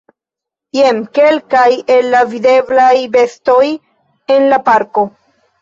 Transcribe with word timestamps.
Jen 0.77 1.01
kelkaj 1.17 1.67
el 1.97 2.09
la 2.15 2.23
videblaj 2.33 2.97
bestoj 3.17 3.63
en 4.39 4.53
la 4.55 4.63
parko. 4.73 5.07